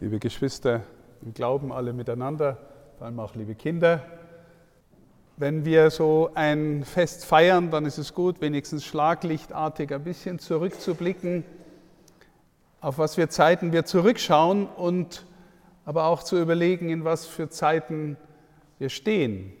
liebe 0.00 0.18
Geschwister 0.18 0.82
im 1.22 1.34
Glauben, 1.34 1.72
alle 1.72 1.92
miteinander, 1.92 2.58
vor 2.98 3.06
allem 3.06 3.20
auch 3.20 3.34
liebe 3.34 3.54
Kinder. 3.54 4.02
Wenn 5.36 5.64
wir 5.64 5.90
so 5.90 6.30
ein 6.34 6.84
Fest 6.84 7.24
feiern, 7.24 7.70
dann 7.70 7.86
ist 7.86 7.98
es 7.98 8.14
gut, 8.14 8.40
wenigstens 8.40 8.84
schlaglichtartig 8.84 9.92
ein 9.92 10.04
bisschen 10.04 10.38
zurückzublicken, 10.38 11.44
auf 12.80 12.98
was 12.98 13.14
für 13.14 13.28
Zeiten 13.28 13.72
wir 13.72 13.84
zurückschauen 13.84 14.66
und 14.66 15.26
aber 15.84 16.04
auch 16.04 16.22
zu 16.22 16.40
überlegen, 16.40 16.90
in 16.90 17.04
was 17.04 17.26
für 17.26 17.48
Zeiten 17.48 18.16
wir 18.78 18.88
stehen. 18.88 19.52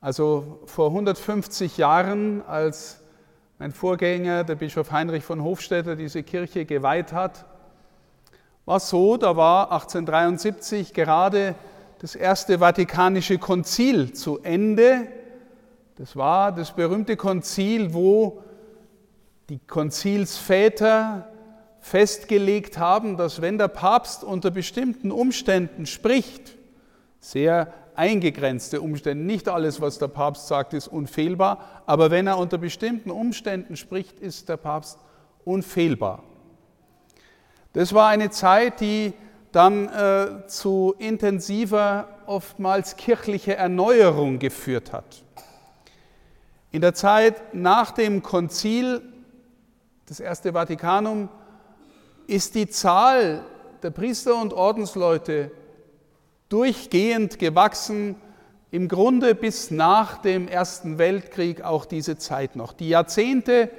Also 0.00 0.60
vor 0.66 0.88
150 0.88 1.76
Jahren, 1.76 2.42
als 2.46 3.02
mein 3.58 3.72
Vorgänger, 3.72 4.44
der 4.44 4.54
Bischof 4.54 4.90
Heinrich 4.90 5.24
von 5.24 5.42
Hofstetter, 5.42 5.96
diese 5.96 6.22
Kirche 6.22 6.64
geweiht 6.64 7.12
hat, 7.12 7.44
war 8.64 8.80
so, 8.80 9.16
da 9.16 9.36
war 9.36 9.72
1873 9.72 10.92
gerade 10.94 11.54
das 12.00 12.14
Erste 12.14 12.60
Vatikanische 12.60 13.38
Konzil 13.38 14.12
zu 14.12 14.38
Ende. 14.40 15.06
Das 15.96 16.16
war 16.16 16.52
das 16.52 16.72
berühmte 16.72 17.16
Konzil, 17.16 17.92
wo 17.92 18.42
die 19.48 19.58
Konzilsväter 19.58 21.28
festgelegt 21.80 22.78
haben, 22.78 23.16
dass 23.16 23.42
wenn 23.42 23.58
der 23.58 23.68
Papst 23.68 24.22
unter 24.22 24.50
bestimmten 24.50 25.10
Umständen 25.10 25.86
spricht, 25.86 26.56
sehr 27.18 27.72
eingegrenzte 27.94 28.80
Umstände, 28.80 29.24
nicht 29.24 29.48
alles, 29.48 29.80
was 29.80 29.98
der 29.98 30.08
Papst 30.08 30.46
sagt, 30.46 30.72
ist 30.72 30.88
unfehlbar, 30.88 31.82
aber 31.86 32.10
wenn 32.10 32.26
er 32.26 32.38
unter 32.38 32.58
bestimmten 32.58 33.10
Umständen 33.10 33.76
spricht, 33.76 34.20
ist 34.20 34.48
der 34.48 34.56
Papst 34.56 34.98
unfehlbar. 35.44 36.22
Das 37.72 37.94
war 37.94 38.08
eine 38.08 38.30
Zeit, 38.30 38.80
die 38.80 39.12
dann 39.52 39.88
äh, 39.88 40.46
zu 40.46 40.94
intensiver, 40.98 42.08
oftmals 42.26 42.96
kirchlicher 42.96 43.56
Erneuerung 43.56 44.38
geführt 44.38 44.92
hat. 44.92 45.22
In 46.72 46.80
der 46.80 46.94
Zeit 46.94 47.54
nach 47.54 47.90
dem 47.90 48.22
Konzil, 48.22 49.02
das 50.06 50.20
Erste 50.20 50.52
Vatikanum, 50.52 51.28
ist 52.26 52.54
die 52.54 52.68
Zahl 52.68 53.44
der 53.82 53.90
Priester 53.90 54.40
und 54.40 54.52
Ordensleute 54.52 55.50
durchgehend 56.48 57.38
gewachsen, 57.38 58.16
im 58.72 58.86
Grunde 58.86 59.34
bis 59.34 59.70
nach 59.72 60.18
dem 60.18 60.46
Ersten 60.46 60.98
Weltkrieg 60.98 61.62
auch 61.62 61.84
diese 61.84 62.18
Zeit 62.18 62.54
noch. 62.54 62.72
Die 62.72 62.88
Jahrzehnte 62.88 63.70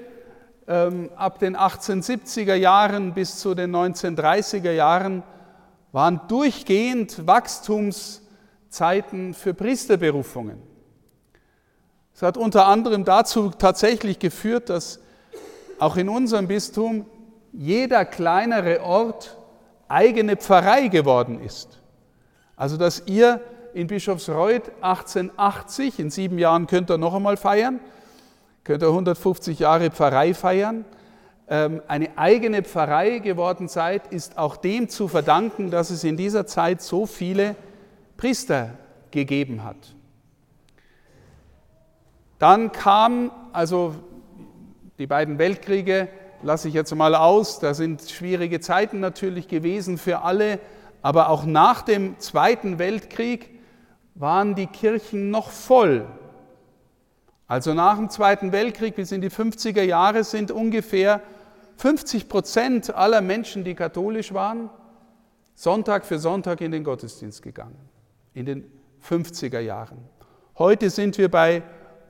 ab 0.72 1.40
den 1.40 1.58
1870er 1.58 2.56
Jahren 2.56 3.14
bis 3.14 3.40
zu 3.40 3.54
den 3.56 3.76
1930er 3.76 4.72
Jahren 4.72 5.24
waren 5.92 6.22
durchgehend 6.30 7.28
Wachstumszeiten 7.28 9.34
für 9.34 9.54
Priesterberufungen. 9.54 10.62
Es 12.14 12.22
hat 12.22 12.38
unter 12.38 12.68
anderem 12.68 13.04
dazu 13.04 13.50
tatsächlich 13.50 14.20
geführt, 14.20 14.70
dass 14.70 15.02
auch 15.80 15.98
in 15.98 16.08
unserem 16.08 16.48
Bistum 16.48 17.06
jeder 17.52 18.06
kleinere 18.06 18.82
Ort 18.82 19.38
eigene 19.90 20.38
Pfarrei 20.38 20.88
geworden 20.88 21.42
ist. 21.42 21.82
Also 22.56 22.78
dass 22.78 23.04
ihr 23.08 23.42
in 23.74 23.88
Bischofsreuth 23.88 24.72
1880, 24.82 26.00
in 26.00 26.10
sieben 26.10 26.38
Jahren 26.38 26.68
könnt 26.68 26.90
ihr 26.90 26.98
noch 26.98 27.14
einmal 27.14 27.36
feiern, 27.36 27.82
könnt 28.64 28.84
ihr 28.84 28.90
150 28.90 29.60
Jahre 29.60 29.90
Pfarrei 29.92 30.34
feiern, 30.34 30.86
ähm, 31.50 31.82
eine 31.88 32.18
eigene 32.18 32.64
Pfarrei 32.64 33.20
geworden 33.20 33.68
seid, 33.68 34.08
ist 34.08 34.38
auch 34.38 34.56
dem 34.56 34.88
zu 34.88 35.08
verdanken, 35.08 35.72
dass 35.72 35.90
es 35.90 36.04
in 36.04 36.16
dieser 36.16 36.46
Zeit 36.46 36.82
so 36.82 37.06
viele 37.06 37.56
Priester 38.18 38.72
gegeben 39.12 39.64
hat. 39.64 39.96
Dann 42.40 42.72
kam, 42.72 43.32
also 43.52 43.96
die 44.98 45.08
beiden 45.08 45.38
Weltkriege 45.38 46.08
lasse 46.44 46.68
ich 46.68 46.74
jetzt 46.74 46.96
mal 46.96 47.16
aus, 47.16 47.60
da 47.60 47.74
sind 47.74 48.02
schwierige 48.10 48.60
Zeiten 48.60 49.00
natürlich 49.00 49.48
gewesen 49.48 49.98
für 49.98 50.22
alle, 50.22 50.60
aber 51.02 51.30
auch 51.30 51.46
nach 51.46 51.82
dem 51.82 52.20
Zweiten 52.20 52.80
Weltkrieg 52.80 53.50
waren 54.16 54.56
die 54.56 54.68
Kirchen 54.68 55.32
noch 55.32 55.50
voll. 55.50 56.06
Also 57.52 57.74
nach 57.74 57.98
dem 57.98 58.10
Zweiten 58.10 58.54
Weltkrieg 58.54 58.96
bis 58.96 59.12
in 59.12 59.20
die 59.20 59.30
50er 59.30 59.82
Jahre 59.82 60.24
sind 60.24 60.52
ungefähr 60.52 61.20
50 61.76 62.30
Prozent 62.30 62.96
aller 62.96 63.20
Menschen, 63.20 63.66
die 63.66 63.76
katholisch 63.76 64.34
waren, 64.34 64.70
Sonntag 65.54 66.06
für 66.06 66.18
Sonntag 66.18 66.62
in 66.62 66.72
den 66.72 66.86
Gottesdienst 66.86 67.42
gegangen. 67.42 67.76
In 68.34 68.46
den 68.46 68.72
50er 69.06 69.60
Jahren. 69.60 69.98
Heute 70.58 70.90
sind 70.90 71.18
wir 71.18 71.30
bei 71.30 71.62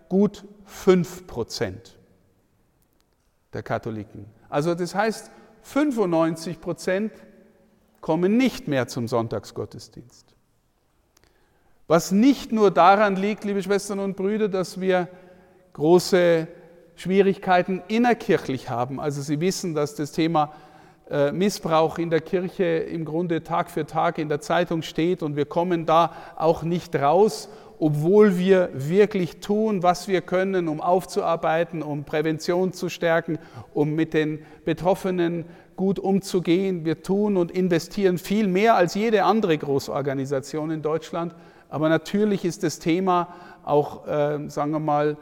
gut 0.09 0.45
5 0.65 1.25
Prozent 1.25 1.97
der 3.51 3.63
Katholiken. 3.63 4.27
Also 4.47 4.75
das 4.75 4.93
heißt, 4.93 5.31
95 5.63 6.61
Prozent 6.61 7.13
kommen 7.99 8.37
nicht 8.37 8.67
mehr 8.67 8.87
zum 8.87 9.07
Sonntagsgottesdienst. 9.07 10.35
Was 11.87 12.11
nicht 12.11 12.51
nur 12.51 12.69
daran 12.69 13.15
liegt, 13.15 13.43
liebe 13.43 13.63
Schwestern 13.63 13.97
und 13.97 14.15
Brüder, 14.15 14.47
dass 14.47 14.79
wir 14.79 15.09
große 15.73 16.47
Schwierigkeiten 16.95 17.81
innerkirchlich 17.87 18.69
haben. 18.69 18.99
Also 18.99 19.21
Sie 19.21 19.39
wissen, 19.39 19.73
dass 19.73 19.95
das 19.95 20.11
Thema 20.11 20.53
äh, 21.09 21.31
Missbrauch 21.31 21.97
in 21.97 22.09
der 22.09 22.21
Kirche 22.21 22.63
im 22.63 23.05
Grunde 23.05 23.43
Tag 23.43 23.69
für 23.69 23.85
Tag 23.85 24.17
in 24.17 24.29
der 24.29 24.39
Zeitung 24.39 24.81
steht 24.81 25.23
und 25.23 25.35
wir 25.35 25.45
kommen 25.45 25.85
da 25.85 26.13
auch 26.37 26.63
nicht 26.63 26.95
raus, 26.95 27.49
obwohl 27.79 28.37
wir 28.37 28.69
wirklich 28.73 29.39
tun, 29.39 29.81
was 29.81 30.07
wir 30.07 30.21
können, 30.21 30.67
um 30.67 30.79
aufzuarbeiten, 30.79 31.81
um 31.81 32.03
Prävention 32.03 32.73
zu 32.73 32.89
stärken, 32.89 33.39
um 33.73 33.95
mit 33.95 34.13
den 34.13 34.45
Betroffenen 34.63 35.45
gut 35.75 35.97
umzugehen. 35.97 36.85
Wir 36.85 37.01
tun 37.01 37.37
und 37.37 37.49
investieren 37.49 38.19
viel 38.19 38.47
mehr 38.47 38.75
als 38.75 38.93
jede 38.93 39.23
andere 39.23 39.57
Großorganisation 39.57 40.69
in 40.69 40.83
Deutschland. 40.83 41.33
Aber 41.69 41.89
natürlich 41.89 42.45
ist 42.45 42.61
das 42.61 42.77
Thema 42.77 43.29
auch, 43.63 44.05
äh, 44.07 44.47
sagen 44.49 44.71
wir 44.71 44.79
mal, 44.79 45.17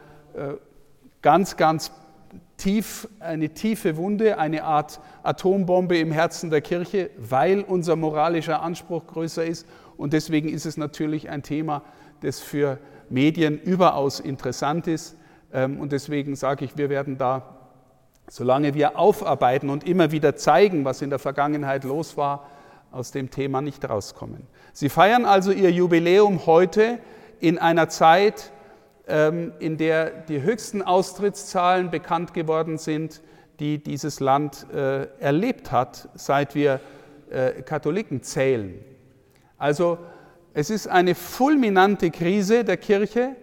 ganz, 1.22 1.58
ganz 1.58 1.92
tief, 2.58 3.08
eine 3.20 3.50
tiefe 3.50 3.98
Wunde, 3.98 4.38
eine 4.38 4.64
Art 4.64 5.00
Atombombe 5.24 5.98
im 5.98 6.12
Herzen 6.12 6.50
der 6.50 6.62
Kirche, 6.62 7.10
weil 7.18 7.62
unser 7.62 7.96
moralischer 7.96 8.62
Anspruch 8.62 9.08
größer 9.08 9.46
ist. 9.46 9.68
Und 9.98 10.14
deswegen 10.14 10.50
ist 10.50 10.66
es 10.66 10.78
natürlich 10.78 11.30
ein 11.30 11.42
Thema, 11.42 11.82
das 12.22 12.40
für 12.40 12.78
Medien 13.10 13.60
überaus 13.60 14.20
interessant 14.20 14.88
ist. 14.88 15.16
Ähm, 15.54 15.80
und 15.80 15.92
deswegen 15.92 16.36
sage 16.36 16.66
ich, 16.66 16.78
wir 16.78 16.90
werden 16.90 17.18
da, 17.18 17.56
solange 18.30 18.74
wir 18.74 19.00
aufarbeiten 19.00 19.70
und 19.70 19.88
immer 19.88 20.12
wieder 20.12 20.36
zeigen, 20.36 20.86
was 20.86 21.02
in 21.02 21.10
der 21.10 21.20
Vergangenheit 21.20 21.84
los 21.84 22.18
war, 22.18 22.48
aus 22.92 23.12
dem 23.12 23.30
Thema 23.30 23.62
nicht 23.62 23.88
rauskommen. 23.88 24.48
Sie 24.74 24.90
feiern 24.90 25.26
also 25.26 25.52
ihr 25.52 25.72
Jubiläum 25.72 26.46
heute 26.46 27.00
in 27.40 27.58
einer 27.58 27.90
Zeit, 27.90 28.52
in 29.10 29.78
der 29.78 30.10
die 30.10 30.42
höchsten 30.42 30.82
Austrittszahlen 30.82 31.90
bekannt 31.90 32.34
geworden 32.34 32.78
sind, 32.78 33.22
die 33.60 33.82
dieses 33.82 34.20
Land 34.20 34.68
äh, 34.74 35.08
erlebt 35.20 35.72
hat, 35.72 36.10
seit 36.14 36.56
wir 36.56 36.80
äh, 37.30 37.62
Katholiken 37.62 38.24
zählen. 38.24 38.76
Also 39.58 39.98
es 40.54 40.70
ist 40.70 40.88
eine 40.88 41.16
fulminante 41.16 42.10
Krise 42.12 42.64
der 42.64 42.78
Kirche, 42.78 43.36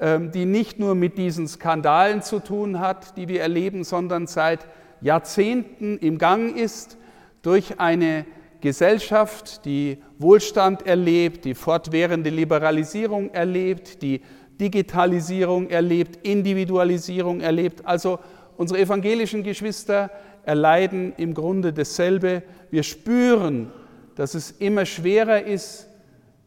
ähm, 0.00 0.30
die 0.30 0.44
nicht 0.44 0.78
nur 0.78 0.94
mit 0.94 1.18
diesen 1.18 1.48
Skandalen 1.48 2.22
zu 2.22 2.40
tun 2.40 2.78
hat, 2.78 3.16
die 3.16 3.28
wir 3.28 3.40
erleben, 3.40 3.84
sondern 3.84 4.26
seit 4.26 4.66
Jahrzehnten 5.00 5.98
im 5.98 6.18
Gang 6.18 6.56
ist 6.56 6.96
durch 7.42 7.80
eine 7.80 8.26
Gesellschaft, 8.60 9.64
die 9.64 10.02
Wohlstand 10.18 10.86
erlebt, 10.86 11.44
die 11.44 11.54
fortwährende 11.54 12.30
Liberalisierung 12.30 13.30
erlebt, 13.30 14.02
die 14.02 14.20
Digitalisierung 14.60 15.70
erlebt, 15.70 16.26
Individualisierung 16.26 17.40
erlebt. 17.40 17.84
Also 17.86 18.18
unsere 18.56 18.80
evangelischen 18.80 19.42
Geschwister 19.42 20.10
erleiden 20.44 21.12
im 21.16 21.34
Grunde 21.34 21.72
dasselbe. 21.72 22.42
Wir 22.70 22.82
spüren, 22.82 23.70
dass 24.16 24.34
es 24.34 24.50
immer 24.50 24.84
schwerer 24.84 25.42
ist, 25.42 25.88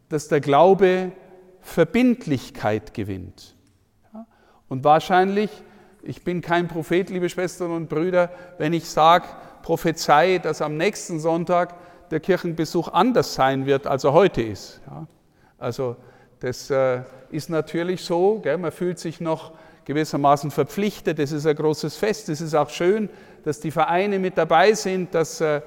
dass 0.09 0.27
der 0.27 0.41
Glaube 0.41 1.11
Verbindlichkeit 1.61 2.93
gewinnt. 2.93 3.55
Und 4.67 4.83
wahrscheinlich, 4.83 5.49
ich 6.01 6.23
bin 6.23 6.41
kein 6.41 6.67
Prophet, 6.67 7.09
liebe 7.09 7.29
Schwestern 7.29 7.71
und 7.71 7.89
Brüder, 7.89 8.29
wenn 8.57 8.73
ich 8.73 8.89
sage, 8.89 9.25
Prophezei, 9.61 10.39
dass 10.39 10.61
am 10.61 10.75
nächsten 10.77 11.19
Sonntag 11.19 11.75
der 12.09 12.19
Kirchenbesuch 12.19 12.87
anders 12.89 13.35
sein 13.35 13.65
wird, 13.65 13.87
als 13.87 14.03
er 14.03 14.13
heute 14.13 14.41
ist. 14.41 14.81
Also 15.57 15.95
das 16.39 16.69
äh, 16.69 17.03
ist 17.31 17.49
natürlich 17.49 18.03
so, 18.03 18.39
gell, 18.39 18.57
man 18.57 18.71
fühlt 18.71 18.99
sich 18.99 19.21
noch 19.21 19.51
gewissermaßen 19.85 20.51
verpflichtet, 20.51 21.19
das 21.19 21.31
ist 21.31 21.45
ein 21.45 21.55
großes 21.55 21.97
Fest, 21.97 22.29
es 22.29 22.41
ist 22.41 22.53
auch 22.53 22.69
schön, 22.69 23.09
dass 23.43 23.59
die 23.59 23.71
Vereine 23.71 24.19
mit 24.19 24.37
dabei 24.37 24.73
sind, 24.73 25.13
dass 25.15 25.41
äh, 25.41 25.61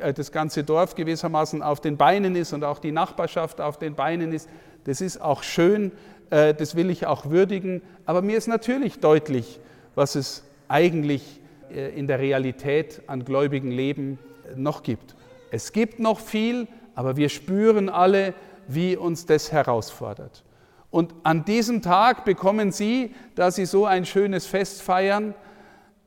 äh, 0.00 0.12
das 0.12 0.30
ganze 0.30 0.64
Dorf 0.64 0.94
gewissermaßen 0.94 1.62
auf 1.62 1.80
den 1.80 1.96
Beinen 1.96 2.36
ist 2.36 2.52
und 2.52 2.64
auch 2.64 2.78
die 2.78 2.92
Nachbarschaft 2.92 3.60
auf 3.60 3.78
den 3.78 3.94
Beinen 3.94 4.32
ist. 4.32 4.48
Das 4.84 5.00
ist 5.00 5.20
auch 5.20 5.42
schön, 5.42 5.92
äh, 6.30 6.52
das 6.52 6.76
will 6.76 6.90
ich 6.90 7.06
auch 7.06 7.30
würdigen, 7.30 7.80
aber 8.04 8.20
mir 8.22 8.36
ist 8.36 8.48
natürlich 8.48 9.00
deutlich, 9.00 9.60
was 9.94 10.14
es 10.14 10.44
eigentlich 10.68 11.40
in 11.70 12.06
der 12.06 12.20
Realität 12.20 13.02
an 13.08 13.24
gläubigen 13.24 13.72
Leben 13.72 14.18
noch 14.54 14.84
gibt. 14.84 15.16
Es 15.50 15.72
gibt 15.72 15.98
noch 15.98 16.20
viel, 16.20 16.68
aber 16.94 17.16
wir 17.16 17.28
spüren 17.28 17.88
alle, 17.88 18.34
wie 18.68 18.96
uns 18.96 19.26
das 19.26 19.50
herausfordert. 19.50 20.44
Und 20.94 21.12
an 21.24 21.44
diesem 21.44 21.82
Tag 21.82 22.24
bekommen 22.24 22.70
Sie, 22.70 23.16
da 23.34 23.50
Sie 23.50 23.66
so 23.66 23.84
ein 23.84 24.06
schönes 24.06 24.46
Fest 24.46 24.80
feiern, 24.80 25.34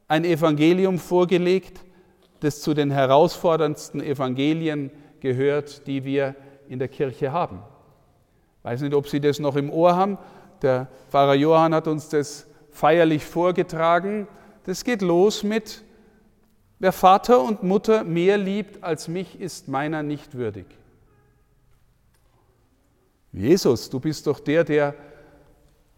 ein 0.08 0.24
Evangelium 0.24 0.98
vorgelegt, 0.98 1.82
das 2.40 2.62
zu 2.62 2.74
den 2.74 2.90
herausforderndsten 2.90 4.02
Evangelien 4.02 4.92
gehört, 5.20 5.88
die 5.88 6.06
wir 6.06 6.36
in 6.70 6.80
der 6.80 6.88
Kirche 6.88 7.34
haben. 7.34 7.64
Ich 8.60 8.64
weiß 8.64 8.80
nicht, 8.80 8.94
ob 8.94 9.10
Sie 9.10 9.20
das 9.20 9.40
noch 9.40 9.58
im 9.58 9.70
Ohr 9.70 9.94
haben. 9.94 10.18
Der 10.62 10.88
Pfarrer 11.10 11.36
Johann 11.36 11.76
hat 11.76 11.90
uns 11.90 12.08
das 12.08 12.48
feierlich 12.72 13.26
vorgetragen. 13.26 14.26
Das 14.64 14.86
geht 14.86 15.02
los 15.02 15.44
mit, 15.44 15.84
wer 16.80 16.94
Vater 16.94 17.42
und 17.42 17.62
Mutter 17.62 18.06
mehr 18.06 18.38
liebt 18.38 18.82
als 18.86 19.10
mich, 19.10 19.38
ist 19.42 19.68
meiner 19.68 20.02
nicht 20.02 20.36
würdig. 20.36 20.66
Jesus, 23.40 23.90
du 23.90 24.00
bist 24.00 24.28
doch 24.28 24.40
der, 24.40 24.64
der 24.64 24.96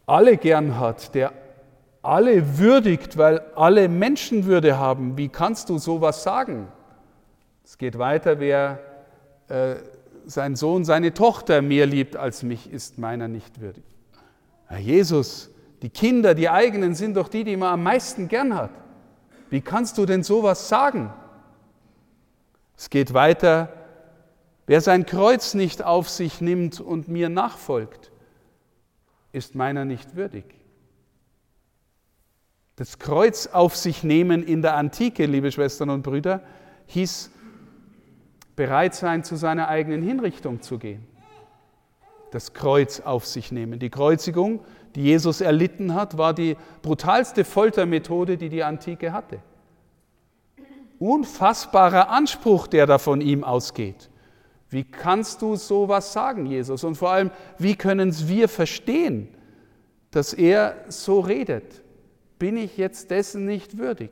alle 0.05 0.37
gern 0.37 0.79
hat, 0.79 1.13
der 1.15 1.33
alle 2.01 2.57
würdigt, 2.57 3.17
weil 3.17 3.39
alle 3.55 3.89
Menschenwürde 3.89 4.77
haben. 4.77 5.17
Wie 5.17 5.29
kannst 5.29 5.69
du 5.69 5.77
sowas 5.77 6.23
sagen? 6.23 6.67
Es 7.63 7.77
geht 7.77 7.99
weiter, 7.99 8.39
wer 8.39 8.79
äh, 9.47 9.75
sein 10.25 10.55
Sohn, 10.55 10.85
seine 10.85 11.13
Tochter 11.13 11.61
mehr 11.61 11.85
liebt 11.85 12.15
als 12.15 12.43
mich, 12.43 12.71
ist 12.71 12.97
meiner 12.97 13.27
nicht 13.27 13.61
würdig. 13.61 13.83
Herr 14.67 14.79
Jesus, 14.79 15.49
die 15.81 15.89
Kinder, 15.89 16.35
die 16.35 16.49
eigenen 16.49 16.95
sind 16.95 17.15
doch 17.15 17.27
die, 17.27 17.43
die 17.43 17.57
man 17.57 17.73
am 17.73 17.83
meisten 17.83 18.27
gern 18.27 18.55
hat. 18.55 18.71
Wie 19.49 19.61
kannst 19.61 19.97
du 19.97 20.05
denn 20.05 20.23
sowas 20.23 20.69
sagen? 20.69 21.11
Es 22.77 22.89
geht 22.89 23.13
weiter, 23.13 23.69
wer 24.69 24.81
sein 24.81 25.07
Kreuz 25.07 25.55
nicht 25.55 25.83
auf 25.83 26.09
sich 26.09 26.41
nimmt 26.41 26.79
und 26.79 27.07
mir 27.07 27.29
nachfolgt, 27.29 28.11
ist 29.31 29.55
meiner 29.55 29.83
nicht 29.83 30.15
würdig. 30.15 30.45
Das 32.75 32.99
Kreuz 32.99 33.47
auf 33.47 33.75
sich 33.75 34.03
nehmen 34.03 34.43
in 34.43 34.61
der 34.61 34.75
Antike, 34.75 35.25
liebe 35.25 35.51
Schwestern 35.51 35.89
und 35.89 36.03
Brüder, 36.03 36.43
hieß 36.85 37.31
bereit 38.55 38.93
sein, 38.93 39.23
zu 39.23 39.35
seiner 39.35 39.67
eigenen 39.69 40.03
Hinrichtung 40.03 40.61
zu 40.61 40.77
gehen. 40.77 41.05
Das 42.31 42.53
Kreuz 42.53 42.99
auf 42.99 43.25
sich 43.25 43.51
nehmen. 43.51 43.79
Die 43.79 43.89
Kreuzigung 43.89 44.61
die 44.95 45.03
Jesus 45.03 45.41
erlitten 45.41 45.93
hat, 45.93 46.17
war 46.17 46.33
die 46.33 46.57
brutalste 46.81 47.45
Foltermethode, 47.45 48.37
die 48.37 48.49
die 48.49 48.63
Antike 48.63 49.13
hatte. 49.13 49.39
Unfassbarer 50.97 52.09
Anspruch, 52.09 52.67
der 52.67 52.85
da 52.85 52.97
von 52.97 53.21
ihm 53.21 53.43
ausgeht. 53.43 54.08
Wie 54.69 54.83
kannst 54.83 55.41
du 55.41 55.55
sowas 55.55 56.13
sagen, 56.13 56.45
Jesus? 56.45 56.83
Und 56.83 56.95
vor 56.95 57.09
allem, 57.11 57.31
wie 57.57 57.75
können 57.75 58.13
wir 58.27 58.47
verstehen, 58.47 59.27
dass 60.11 60.33
er 60.33 60.75
so 60.89 61.19
redet? 61.19 61.81
Bin 62.37 62.55
ich 62.55 62.77
jetzt 62.77 63.09
dessen 63.09 63.45
nicht 63.45 63.77
würdig? 63.77 64.11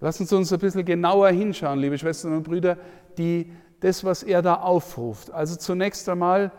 Lassen 0.00 0.26
Sie 0.26 0.34
uns 0.34 0.52
ein 0.52 0.58
bisschen 0.58 0.84
genauer 0.84 1.28
hinschauen, 1.28 1.78
liebe 1.78 1.96
Schwestern 1.96 2.32
und 2.32 2.42
Brüder, 2.42 2.76
die, 3.18 3.52
das, 3.80 4.02
was 4.02 4.22
er 4.22 4.42
da 4.42 4.54
aufruft. 4.54 5.30
Also 5.30 5.54
zunächst 5.54 6.08
einmal 6.08 6.50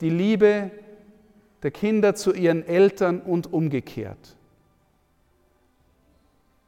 die 0.00 0.10
Liebe 0.10 0.70
der 1.64 1.70
Kinder 1.70 2.14
zu 2.14 2.32
ihren 2.32 2.64
Eltern 2.64 3.20
und 3.20 3.52
umgekehrt. 3.52 4.36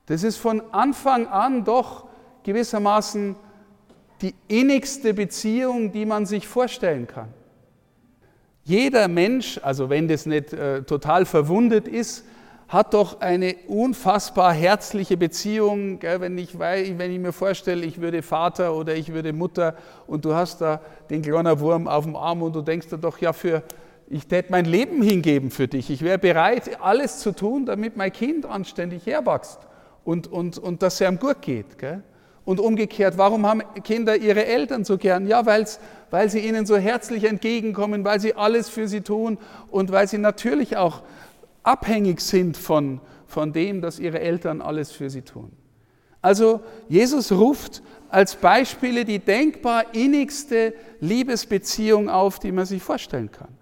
Das 0.06 0.22
ist 0.22 0.36
von 0.36 0.62
Anfang 0.72 1.26
an 1.26 1.64
doch 1.64 2.08
gewissermaßen 2.44 3.36
die 4.22 4.34
innigste 4.48 5.14
Beziehung, 5.14 5.92
die 5.92 6.06
man 6.06 6.26
sich 6.26 6.46
vorstellen 6.46 7.06
kann. 7.06 7.28
Jeder 8.64 9.06
Mensch, 9.08 9.60
also 9.62 9.90
wenn 9.90 10.08
das 10.08 10.26
nicht 10.26 10.52
äh, 10.52 10.82
total 10.82 11.24
verwundet 11.24 11.86
ist, 11.86 12.24
hat 12.68 12.94
doch 12.94 13.20
eine 13.20 13.54
unfassbar 13.68 14.52
herzliche 14.52 15.16
Beziehung. 15.16 16.00
Gell, 16.00 16.20
wenn, 16.20 16.36
ich, 16.36 16.58
wenn 16.58 17.12
ich 17.12 17.18
mir 17.20 17.32
vorstelle, 17.32 17.86
ich 17.86 18.00
würde 18.00 18.22
Vater 18.22 18.74
oder 18.74 18.96
ich 18.96 19.12
würde 19.12 19.32
Mutter 19.32 19.76
und 20.06 20.24
du 20.24 20.34
hast 20.34 20.60
da 20.60 20.80
den 21.08 21.22
kleinen 21.22 21.60
Wurm 21.60 21.86
auf 21.86 22.04
dem 22.04 22.16
Arm 22.16 22.42
und 22.42 22.56
du 22.56 22.62
denkst 22.62 22.88
dir 22.88 22.98
doch, 22.98 23.18
ja, 23.18 23.32
für, 23.32 23.62
ich 24.08 24.26
täte 24.26 24.50
mein 24.50 24.64
Leben 24.64 25.00
hingeben 25.00 25.50
für 25.50 25.68
dich. 25.68 25.90
Ich 25.90 26.02
wäre 26.02 26.18
bereit, 26.18 26.80
alles 26.80 27.20
zu 27.20 27.30
tun, 27.30 27.66
damit 27.66 27.96
mein 27.96 28.12
Kind 28.12 28.46
anständig 28.46 29.06
herwächst 29.06 29.60
und, 30.04 30.26
und, 30.26 30.58
und 30.58 30.82
dass 30.82 31.00
es 31.00 31.08
ihm 31.08 31.20
gut 31.20 31.42
geht. 31.42 31.78
Gell? 31.78 32.02
Und 32.46 32.60
umgekehrt, 32.60 33.18
warum 33.18 33.44
haben 33.44 33.62
Kinder 33.84 34.16
ihre 34.16 34.46
Eltern 34.46 34.84
so 34.84 34.96
gern? 34.96 35.26
Ja, 35.26 35.44
weil's, 35.44 35.80
weil 36.10 36.30
sie 36.30 36.38
ihnen 36.38 36.64
so 36.64 36.78
herzlich 36.78 37.24
entgegenkommen, 37.24 38.04
weil 38.04 38.20
sie 38.20 38.34
alles 38.34 38.70
für 38.70 38.88
sie 38.88 39.02
tun 39.02 39.36
und 39.68 39.92
weil 39.92 40.08
sie 40.08 40.16
natürlich 40.16 40.78
auch 40.78 41.02
abhängig 41.64 42.20
sind 42.20 42.56
von, 42.56 43.00
von 43.26 43.52
dem, 43.52 43.82
dass 43.82 43.98
ihre 43.98 44.20
Eltern 44.20 44.62
alles 44.62 44.92
für 44.92 45.10
sie 45.10 45.22
tun. 45.22 45.50
Also 46.22 46.60
Jesus 46.88 47.32
ruft 47.32 47.82
als 48.08 48.36
Beispiele 48.36 49.04
die 49.04 49.18
denkbar 49.18 49.94
innigste 49.94 50.74
Liebesbeziehung 51.00 52.08
auf, 52.08 52.38
die 52.38 52.52
man 52.52 52.64
sich 52.64 52.82
vorstellen 52.82 53.30
kann. 53.30 53.56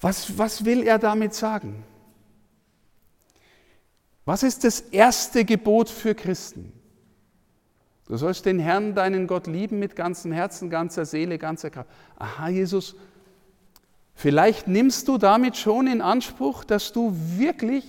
Was, 0.00 0.36
was 0.36 0.64
will 0.64 0.82
er 0.82 0.98
damit 0.98 1.34
sagen? 1.34 1.84
Was 4.26 4.42
ist 4.42 4.64
das 4.64 4.80
erste 4.80 5.44
Gebot 5.44 5.88
für 5.88 6.14
Christen? 6.14 6.72
Du 8.08 8.16
sollst 8.16 8.44
den 8.44 8.58
Herrn, 8.58 8.94
deinen 8.94 9.28
Gott 9.28 9.46
lieben 9.46 9.78
mit 9.78 9.94
ganzem 9.96 10.32
Herzen, 10.32 10.68
ganzer 10.68 11.06
Seele, 11.06 11.38
ganzer 11.38 11.70
Kraft. 11.70 11.88
Aha, 12.18 12.48
Jesus, 12.48 12.96
vielleicht 14.14 14.66
nimmst 14.66 15.06
du 15.06 15.16
damit 15.16 15.56
schon 15.56 15.86
in 15.86 16.00
Anspruch, 16.00 16.64
dass 16.64 16.92
du 16.92 17.16
wirklich 17.36 17.84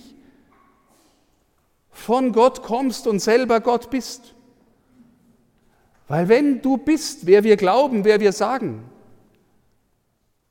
von 1.90 2.32
Gott 2.32 2.62
kommst 2.62 3.08
und 3.08 3.18
selber 3.18 3.60
Gott 3.60 3.90
bist. 3.90 4.34
Weil 6.06 6.28
wenn 6.28 6.62
du 6.62 6.76
bist, 6.76 7.26
wer 7.26 7.42
wir 7.42 7.56
glauben, 7.56 8.04
wer 8.04 8.20
wir 8.20 8.32
sagen, 8.32 8.84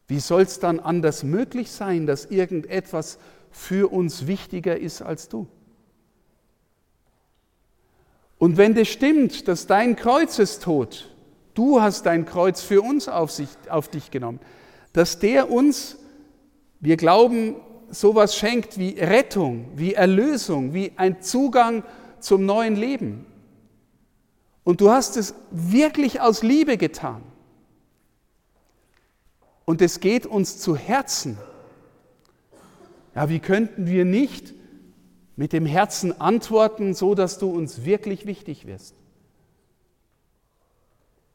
wie 0.10 0.20
soll 0.20 0.41
es 0.41 0.60
dann 0.60 0.82
anders 0.82 1.24
möglich 1.24 1.72
sein, 1.72 2.06
dass 2.06 2.25
irgendetwas 2.25 3.20
für 3.51 3.91
uns 3.91 4.27
wichtiger 4.27 4.77
ist 4.77 5.01
als 5.01 5.29
du? 5.29 5.48
Und 8.38 8.58
wenn 8.58 8.75
das 8.75 8.88
stimmt, 8.88 9.48
dass 9.48 9.67
dein 9.67 9.96
Kreuzestod, 9.96 11.10
du 11.53 11.82
hast 11.82 12.06
dein 12.06 12.25
Kreuz 12.25 12.62
für 12.62 12.82
uns 12.82 13.08
auf, 13.08 13.32
sich, 13.32 13.50
auf 13.70 13.88
dich 13.88 14.12
genommen, 14.12 14.39
dass 14.94 15.20
der 15.20 15.51
uns, 15.51 15.98
wir 16.79 16.98
glauben, 16.98 17.56
sowas 17.89 18.36
schenkt 18.36 18.77
wie 18.77 19.00
Rettung, 19.00 19.70
wie 19.75 19.94
Erlösung, 19.94 20.74
wie 20.74 20.91
ein 20.98 21.22
Zugang 21.22 21.84
zum 22.20 22.46
neuen 22.46 22.75
Leben. 22.75 23.25
Und 24.63 24.82
du 24.82 24.91
hast 24.91 25.17
es 25.17 25.34
wirklich 25.50 26.20
aus 26.20 26.44
Liebe 26.44 26.77
getan. 26.77 27.22
Und 29.65 29.82
es 29.82 30.00
geht 30.00 30.25
uns 30.25 30.60
zu 30.60 30.75
Herzen. 30.75 31.38
Ja, 33.15 33.29
wie 33.29 33.39
könnten 33.39 33.88
wir 33.88 34.06
nicht 34.06 34.53
mit 35.38 35.53
dem 35.53 35.65
Herzen 35.65 36.20
antworten, 36.20 36.94
so 36.94 37.15
dass 37.15 37.38
du 37.38 37.50
uns 37.50 37.86
wirklich 37.86 38.25
wichtig 38.25 38.65
wirst? 38.65 38.96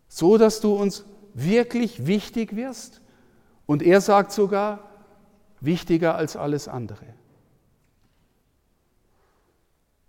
So 0.09 0.37
dass 0.37 0.61
du 0.61 0.75
uns 0.75 1.07
wirklich 1.33 2.07
wichtig 2.07 2.55
wirst? 2.55 3.01
Und 3.65 3.81
er 3.81 4.01
sagt 4.01 4.33
sogar, 4.33 4.91
wichtiger 5.61 6.17
als 6.17 6.37
alles 6.37 6.67
andere. 6.67 7.07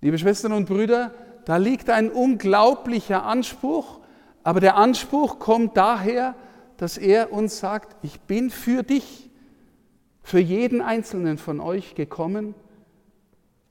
Liebe 0.02 0.18
Schwestern 0.18 0.52
und 0.54 0.66
Brüder, 0.66 1.14
da 1.46 1.58
liegt 1.58 1.90
ein 1.92 2.10
unglaublicher 2.10 3.24
Anspruch, 3.24 4.00
aber 4.44 4.60
der 4.60 4.76
Anspruch 4.76 5.38
kommt 5.38 5.78
daher, 5.78 6.36
dass 6.78 6.98
er 6.98 7.32
uns 7.32 7.60
sagt, 7.60 7.96
ich 8.04 8.20
bin 8.22 8.50
für 8.50 8.82
dich, 8.82 9.30
für 10.24 10.40
jeden 10.40 10.82
einzelnen 10.82 11.38
von 11.38 11.60
euch 11.60 11.94
gekommen 11.94 12.56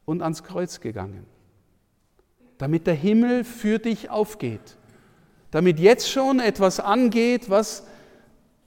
und 0.04 0.22
ans 0.22 0.42
Kreuz 0.42 0.80
gegangen, 0.80 1.26
damit 2.58 2.86
der 2.86 2.94
Himmel 2.94 3.44
für 3.44 3.78
dich 3.78 4.10
aufgeht, 4.10 4.76
damit 5.50 5.78
jetzt 5.78 6.10
schon 6.10 6.40
etwas 6.40 6.80
angeht, 6.80 7.50
was 7.50 7.86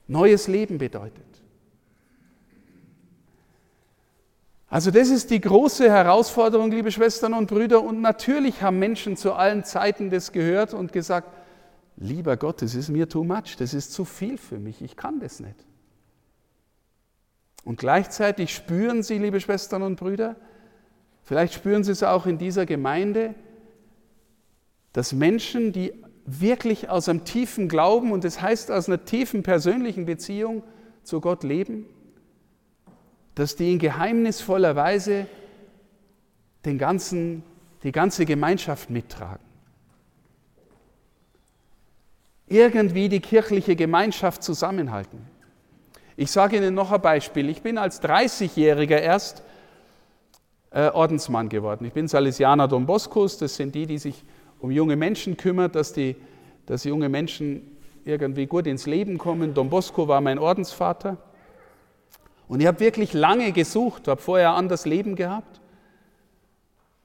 neues 0.06 0.48
Leben 0.48 0.78
bedeutet. 0.78 1.24
Also 4.68 4.90
das 4.90 5.08
ist 5.08 5.30
die 5.30 5.40
große 5.40 5.88
Herausforderung, 5.88 6.70
liebe 6.70 6.90
Schwestern 6.90 7.34
und 7.34 7.46
Brüder. 7.46 7.82
Und 7.82 8.00
natürlich 8.00 8.62
haben 8.62 8.78
Menschen 8.78 9.16
zu 9.16 9.32
allen 9.32 9.64
Zeiten 9.64 10.10
das 10.10 10.32
gehört 10.32 10.74
und 10.74 10.92
gesagt, 10.92 11.28
lieber 11.96 12.36
Gott, 12.36 12.62
das 12.62 12.74
ist 12.74 12.88
mir 12.88 13.08
too 13.08 13.24
much, 13.24 13.56
das 13.58 13.74
ist 13.74 13.92
zu 13.92 14.04
viel 14.04 14.38
für 14.38 14.58
mich, 14.58 14.82
ich 14.82 14.96
kann 14.96 15.20
das 15.20 15.40
nicht. 15.40 15.64
Und 17.64 17.78
gleichzeitig 17.78 18.54
spüren 18.54 19.02
Sie, 19.02 19.18
liebe 19.18 19.40
Schwestern 19.40 19.82
und 19.82 19.96
Brüder, 19.96 20.36
vielleicht 21.26 21.52
spüren 21.52 21.84
Sie 21.84 21.92
es 21.92 22.02
auch 22.02 22.24
in 22.24 22.38
dieser 22.38 22.64
Gemeinde, 22.64 23.34
dass 24.94 25.12
Menschen, 25.12 25.72
die 25.72 25.92
wirklich 26.24 26.88
aus 26.88 27.08
einem 27.08 27.24
tiefen 27.24 27.68
Glauben 27.68 28.12
und 28.12 28.24
das 28.24 28.40
heißt 28.40 28.70
aus 28.70 28.88
einer 28.88 29.04
tiefen 29.04 29.42
persönlichen 29.42 30.06
Beziehung 30.06 30.62
zu 31.02 31.20
Gott 31.20 31.44
leben, 31.44 31.84
dass 33.34 33.56
die 33.56 33.72
in 33.72 33.78
geheimnisvoller 33.78 34.74
Weise 34.74 35.26
den 36.64 36.78
ganzen, 36.78 37.42
die 37.82 37.92
ganze 37.92 38.24
Gemeinschaft 38.24 38.88
mittragen. 38.88 39.44
Irgendwie 42.48 43.08
die 43.08 43.20
kirchliche 43.20 43.76
Gemeinschaft 43.76 44.42
zusammenhalten. 44.42 45.18
Ich 46.16 46.30
sage 46.30 46.56
Ihnen 46.56 46.74
noch 46.74 46.90
ein 46.92 47.02
Beispiel. 47.02 47.50
Ich 47.50 47.60
bin 47.60 47.76
als 47.76 48.02
30-Jähriger 48.02 48.98
erst 48.98 49.42
Ordensmann 50.92 51.48
geworden. 51.48 51.84
Ich 51.86 51.92
bin 51.92 52.08
Salesianer 52.08 52.68
Don 52.68 52.86
Boscos. 52.86 53.38
Das 53.38 53.56
sind 53.56 53.74
die, 53.74 53.86
die 53.86 53.98
sich 53.98 54.24
um 54.60 54.70
junge 54.70 54.96
Menschen 54.96 55.36
kümmern, 55.36 55.72
dass, 55.72 55.92
die, 55.92 56.16
dass 56.66 56.84
junge 56.84 57.08
Menschen 57.08 57.76
irgendwie 58.04 58.46
gut 58.46 58.66
ins 58.66 58.86
Leben 58.86 59.18
kommen. 59.18 59.54
Don 59.54 59.70
Bosco 59.70 60.06
war 60.06 60.20
mein 60.20 60.38
Ordensvater. 60.38 61.16
Und 62.48 62.60
ich 62.60 62.66
habe 62.66 62.80
wirklich 62.80 63.12
lange 63.12 63.52
gesucht, 63.52 64.06
habe 64.06 64.20
vorher 64.20 64.50
ein 64.50 64.56
anderes 64.56 64.86
Leben 64.86 65.16
gehabt. 65.16 65.60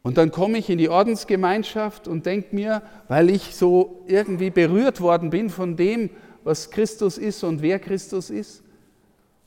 Und 0.03 0.17
dann 0.17 0.31
komme 0.31 0.57
ich 0.57 0.69
in 0.69 0.77
die 0.77 0.89
Ordensgemeinschaft 0.89 2.07
und 2.07 2.25
denke 2.25 2.55
mir, 2.55 2.81
weil 3.07 3.29
ich 3.29 3.55
so 3.55 4.03
irgendwie 4.07 4.49
berührt 4.49 5.01
worden 5.01 5.29
bin 5.29 5.49
von 5.49 5.75
dem, 5.75 6.09
was 6.43 6.71
Christus 6.71 7.17
ist 7.17 7.43
und 7.43 7.61
wer 7.61 7.79
Christus 7.79 8.29
ist, 8.29 8.63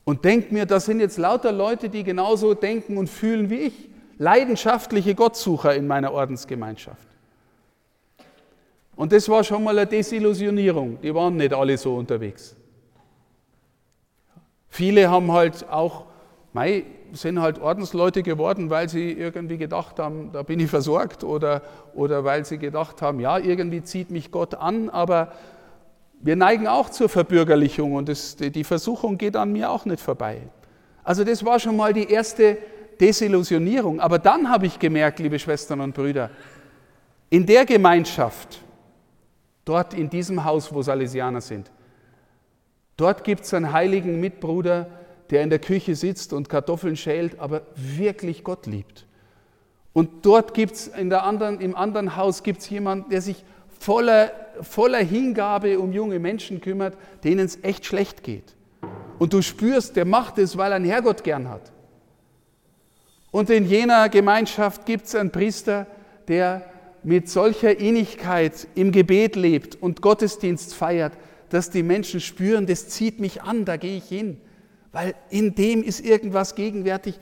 und 0.05 0.23
denke 0.23 0.53
mir, 0.53 0.67
das 0.67 0.85
sind 0.85 0.99
jetzt 0.99 1.17
lauter 1.17 1.51
Leute, 1.51 1.89
die 1.89 2.03
genauso 2.03 2.53
denken 2.53 2.97
und 2.97 3.09
fühlen 3.09 3.49
wie 3.49 3.55
ich, 3.55 3.89
leidenschaftliche 4.17 5.15
Gottsucher 5.15 5.75
in 5.75 5.87
meiner 5.87 6.11
Ordensgemeinschaft. 6.11 7.07
Und 8.95 9.11
das 9.11 9.27
war 9.27 9.43
schon 9.43 9.63
mal 9.63 9.77
eine 9.77 9.87
Desillusionierung, 9.87 10.99
die 11.01 11.13
waren 11.13 11.35
nicht 11.35 11.53
alle 11.53 11.77
so 11.77 11.95
unterwegs. 11.95 12.55
Viele 14.69 15.09
haben 15.09 15.31
halt 15.31 15.69
auch, 15.69 16.05
mei, 16.53 16.85
sind 17.11 17.41
halt 17.41 17.59
Ordensleute 17.59 18.23
geworden, 18.23 18.69
weil 18.69 18.89
sie 18.89 19.11
irgendwie 19.11 19.57
gedacht 19.57 19.99
haben, 19.99 20.31
da 20.33 20.43
bin 20.43 20.59
ich 20.59 20.69
versorgt 20.69 21.23
oder, 21.23 21.61
oder 21.93 22.23
weil 22.23 22.45
sie 22.45 22.57
gedacht 22.57 23.01
haben, 23.01 23.19
ja, 23.19 23.37
irgendwie 23.37 23.83
zieht 23.83 24.11
mich 24.11 24.31
Gott 24.31 24.55
an, 24.55 24.89
aber 24.89 25.31
wir 26.21 26.35
neigen 26.35 26.67
auch 26.67 26.89
zur 26.89 27.07
Verbürgerlichung 27.07 27.93
und 27.93 28.09
das, 28.09 28.35
die 28.35 28.63
Versuchung 28.63 29.17
geht 29.17 29.35
an 29.35 29.51
mir 29.51 29.69
auch 29.69 29.85
nicht 29.85 30.01
vorbei. 30.01 30.41
Also 31.03 31.23
das 31.23 31.45
war 31.45 31.59
schon 31.59 31.77
mal 31.77 31.93
die 31.93 32.09
erste 32.09 32.57
Desillusionierung. 32.99 33.99
Aber 33.99 34.19
dann 34.19 34.49
habe 34.49 34.65
ich 34.65 34.79
gemerkt, 34.79 35.19
liebe 35.19 35.39
Schwestern 35.39 35.81
und 35.81 35.93
Brüder, 35.93 36.29
in 37.29 37.45
der 37.45 37.65
Gemeinschaft, 37.65 38.59
dort 39.65 39.93
in 39.93 40.09
diesem 40.09 40.43
Haus, 40.43 40.73
wo 40.73 40.81
Salesianer 40.81 41.41
sind, 41.41 41.71
dort 42.97 43.23
gibt 43.23 43.43
es 43.43 43.53
einen 43.53 43.71
heiligen 43.71 44.19
Mitbruder, 44.19 44.87
der 45.29 45.41
in 45.41 45.49
der 45.49 45.59
Küche 45.59 45.95
sitzt 45.95 46.33
und 46.33 46.49
Kartoffeln 46.49 46.95
schält, 46.95 47.39
aber 47.39 47.63
wirklich 47.75 48.43
Gott 48.43 48.67
liebt. 48.67 49.05
Und 49.93 50.25
dort 50.25 50.53
gibt 50.53 50.73
es 50.73 50.91
anderen, 50.93 51.61
im 51.61 51.75
anderen 51.75 52.15
Haus 52.15 52.43
gibt's 52.43 52.69
jemanden, 52.69 53.09
der 53.09 53.21
sich 53.21 53.43
voller, 53.79 54.31
voller 54.61 54.99
Hingabe 54.99 55.79
um 55.79 55.91
junge 55.91 56.19
Menschen 56.19 56.61
kümmert, 56.61 56.97
denen 57.23 57.45
es 57.45 57.63
echt 57.63 57.85
schlecht 57.85 58.23
geht. 58.23 58.55
Und 59.19 59.33
du 59.33 59.41
spürst, 59.41 59.95
der 59.95 60.05
macht 60.05 60.37
es, 60.37 60.57
weil 60.57 60.71
er 60.71 60.75
einen 60.75 60.85
Herrgott 60.85 61.23
gern 61.23 61.49
hat. 61.49 61.71
Und 63.35 63.49
in 63.49 63.65
jener 63.65 64.07
Gemeinschaft 64.07 64.85
gibt 64.85 65.07
es 65.07 65.13
einen 65.13 65.29
Priester, 65.29 65.87
der 66.29 66.65
mit 67.03 67.27
solcher 67.27 67.77
Innigkeit 67.77 68.65
im 68.75 68.93
Gebet 68.93 69.35
lebt 69.35 69.75
und 69.75 70.01
Gottesdienst 70.01 70.73
feiert, 70.73 71.11
dass 71.49 71.69
die 71.69 71.83
Menschen 71.83 72.21
spüren, 72.21 72.65
das 72.65 72.87
zieht 72.87 73.19
mich 73.19 73.41
an, 73.41 73.65
da 73.65 73.75
gehe 73.75 73.97
ich 73.97 74.05
hin, 74.05 74.39
weil 74.93 75.15
in 75.29 75.53
dem 75.53 75.83
ist 75.83 75.99
irgendwas 75.99 76.55
gegenwärtig, 76.55 77.19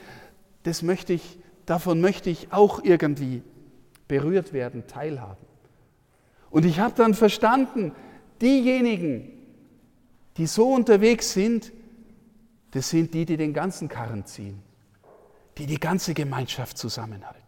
das 0.61 0.83
möchte 0.83 1.13
ich, 1.13 1.39
davon 1.65 1.99
möchte 1.99 2.29
ich 2.29 2.53
auch 2.53 2.83
irgendwie 2.83 3.41
berührt 4.07 4.53
werden, 4.53 4.85
teilhaben. 4.85 5.47
Und 6.51 6.63
ich 6.63 6.77
habe 6.79 6.93
dann 6.95 7.15
verstanden, 7.15 7.91
diejenigen, 8.39 9.31
die 10.37 10.45
so 10.45 10.75
unterwegs 10.75 11.33
sind, 11.33 11.71
das 12.69 12.91
sind 12.91 13.15
die, 13.15 13.25
die 13.25 13.37
den 13.37 13.55
ganzen 13.55 13.87
Karren 13.87 14.27
ziehen, 14.27 14.61
die 15.57 15.65
die 15.65 15.79
ganze 15.79 16.13
Gemeinschaft 16.13 16.77
zusammenhalten. 16.77 17.41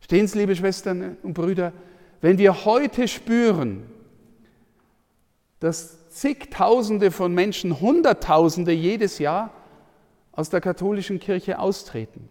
Stehen 0.00 0.26
Sie, 0.26 0.38
liebe 0.38 0.54
Schwestern 0.54 1.16
und 1.22 1.34
Brüder, 1.34 1.72
wenn 2.20 2.38
wir 2.38 2.64
heute 2.64 3.08
spüren, 3.08 3.84
dass 5.60 6.10
zigtausende 6.10 7.10
von 7.10 7.34
Menschen, 7.34 7.80
Hunderttausende 7.80 8.72
jedes 8.72 9.18
Jahr 9.18 9.50
aus 10.32 10.50
der 10.50 10.60
katholischen 10.60 11.20
Kirche 11.20 11.58
austreten, 11.58 12.28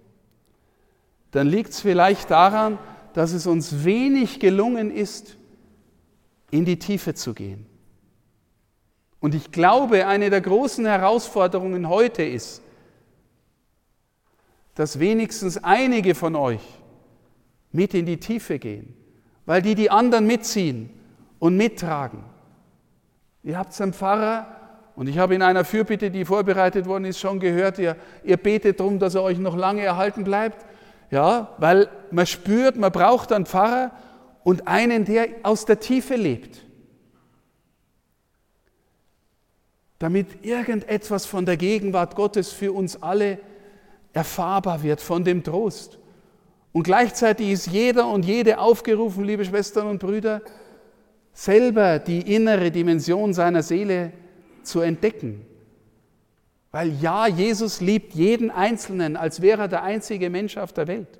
dann 1.32 1.48
liegt 1.48 1.72
es 1.72 1.82
vielleicht 1.82 2.30
daran, 2.32 2.78
dass 3.14 3.34
es 3.34 3.48
uns 3.48 3.84
wenig 3.84 4.40
gelungen 4.40 4.92
ist, 4.92 5.38
in 6.52 6.66
die 6.66 6.80
Tiefe 6.80 7.14
zu 7.14 7.34
gehen. 7.34 7.66
Und 9.20 9.36
ich 9.36 9.52
glaube, 9.52 10.06
eine 10.06 10.30
der 10.30 10.42
großen 10.42 10.86
Herausforderungen 10.86 11.88
heute 11.88 12.24
ist, 12.24 12.63
dass 14.76 15.00
wenigstens 15.00 15.64
einige 15.64 16.16
von 16.16 16.36
euch 16.36 16.62
mit 17.72 17.94
in 17.94 18.06
die 18.06 18.20
Tiefe 18.20 18.60
gehen, 18.60 18.96
weil 19.46 19.62
die 19.62 19.76
die 19.76 19.90
anderen 19.90 20.26
mitziehen 20.26 20.90
und 21.40 21.58
mittragen. 21.58 22.24
Ihr 23.44 23.58
habt 23.58 23.80
einen 23.82 23.94
Pfarrer 23.94 24.48
und 24.96 25.10
ich 25.10 25.18
habe 25.18 25.36
in 25.36 25.42
einer 25.42 25.66
Fürbitte, 25.66 26.12
die 26.12 26.24
vorbereitet 26.24 26.86
worden 26.86 27.06
ist, 27.06 27.20
schon 27.20 27.40
gehört, 27.40 27.80
ihr, 27.80 27.96
ihr 28.24 28.38
betet 28.38 28.80
darum, 28.80 29.00
dass 29.00 29.16
er 29.16 29.24
euch 29.24 29.40
noch 29.40 29.56
lange 29.56 29.82
erhalten 29.82 30.24
bleibt. 30.24 30.66
Ja, 31.12 31.50
weil 31.58 31.90
man 32.12 32.26
spürt, 32.26 32.76
man 32.78 32.92
braucht 32.92 33.32
einen 33.32 33.46
Pfarrer 33.46 33.92
und 34.44 34.68
einen, 34.68 35.06
der 35.06 35.28
aus 35.44 35.66
der 35.66 35.80
Tiefe 35.80 36.16
lebt. 36.16 36.66
Damit 40.00 40.44
irgendetwas 40.44 41.26
von 41.26 41.46
der 41.46 41.58
Gegenwart 41.58 42.16
Gottes 42.16 42.52
für 42.52 42.72
uns 42.74 43.02
alle 43.02 43.40
erfahrbar 44.14 44.84
wird, 44.84 45.02
von 45.02 45.24
dem 45.24 45.44
Trost. 45.44 46.00
Und 46.72 46.84
gleichzeitig 46.84 47.50
ist 47.50 47.68
jeder 47.68 48.08
und 48.08 48.26
jede 48.26 48.60
aufgerufen, 48.60 49.26
liebe 49.26 49.44
Schwestern 49.44 49.88
und 49.88 50.00
Brüder, 50.00 50.42
selber 51.34 52.00
die 52.00 52.34
innere 52.34 52.72
Dimension 52.72 53.34
seiner 53.34 53.64
Seele 53.64 54.14
zu 54.64 54.80
entdecken 54.80 55.46
weil 56.74 56.92
ja, 57.00 57.28
Jesus 57.28 57.82
liebt 57.82 58.16
jeden 58.16 58.50
Einzelnen, 58.50 59.16
als 59.16 59.44
wäre 59.44 59.62
er 59.62 59.68
der 59.68 59.84
einzige 59.84 60.32
Mensch 60.32 60.58
auf 60.58 60.74
der 60.74 60.88
Welt. 60.88 61.20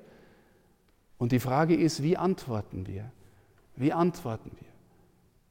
Und 1.16 1.30
die 1.30 1.38
Frage 1.38 1.76
ist, 1.76 2.02
wie 2.02 2.16
antworten 2.16 2.88
wir? 2.88 3.12
Wie 3.76 3.92
antworten 3.92 4.50
wir? 4.58 4.68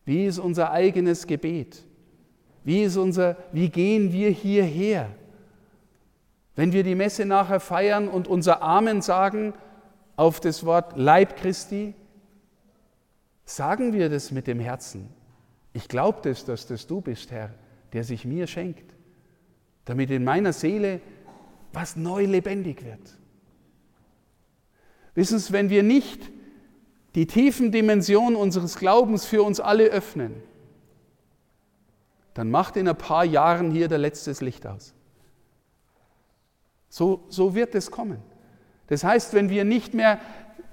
Wie 0.04 0.26
ist 0.26 0.40
unser 0.40 0.72
eigenes 0.72 1.26
Gebet? 1.26 1.86
Wie, 2.66 2.84
ist 2.84 2.98
unser, 2.98 3.38
wie 3.54 3.70
gehen 3.70 4.12
wir 4.12 4.30
hierher? 4.30 5.10
Wenn 6.56 6.72
wir 6.72 6.84
die 6.84 6.96
Messe 6.96 7.26
nachher 7.26 7.60
feiern 7.60 8.08
und 8.08 8.28
unser 8.28 8.62
Amen 8.62 9.02
sagen 9.02 9.54
auf 10.16 10.40
das 10.40 10.66
Wort 10.66 10.98
Leib 10.98 11.38
Christi, 11.38 11.96
sagen 13.46 13.94
wir 13.94 14.10
das 14.10 14.32
mit 14.32 14.48
dem 14.48 14.60
Herzen. 14.60 15.10
Ich 15.74 15.88
glaube 15.88 16.20
das, 16.22 16.46
dass 16.46 16.68
das 16.68 16.86
du 16.86 17.02
bist, 17.02 17.32
Herr, 17.32 17.52
der 17.94 18.04
sich 18.04 18.26
mir 18.26 18.48
schenkt 18.48 18.94
damit 19.86 20.12
in 20.12 20.24
meiner 20.24 20.54
Seele 20.54 21.02
was 21.72 21.96
neu 21.96 22.26
lebendig 22.26 22.86
wird. 22.86 23.18
Wissen 25.16 25.40
Sie, 25.40 25.54
wenn 25.54 25.70
wir 25.70 25.84
nicht 25.84 26.32
die 27.16 27.28
tiefen 27.28 27.72
Dimensionen 27.72 28.36
unseres 28.36 28.78
Glaubens 28.78 29.26
für 29.26 29.44
uns 29.44 29.60
alle 29.60 29.86
öffnen, 29.86 30.36
dann 32.34 32.50
macht 32.50 32.78
in 32.78 32.88
ein 32.88 32.98
paar 32.98 33.26
Jahren 33.26 33.72
hier 33.72 33.88
der 33.88 34.00
letztes 34.00 34.42
Licht 34.42 34.66
aus. 34.66 34.94
So, 36.94 37.24
so 37.28 37.56
wird 37.56 37.74
es 37.74 37.90
kommen. 37.90 38.20
Das 38.86 39.04
heißt, 39.04 39.34
wenn 39.34 39.50
wir 39.50 39.64
nicht 39.64 39.96
mehr, 39.96 40.20